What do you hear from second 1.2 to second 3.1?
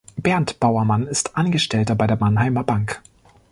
Angestellter bei der "Mannheimer Bank".